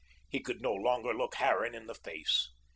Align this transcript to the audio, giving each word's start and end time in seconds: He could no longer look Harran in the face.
He 0.27 0.39
could 0.39 0.61
no 0.63 0.73
longer 0.73 1.13
look 1.13 1.35
Harran 1.35 1.75
in 1.75 1.85
the 1.85 1.93
face. 1.93 2.49